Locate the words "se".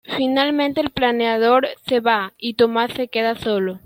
1.85-1.99, 2.91-3.07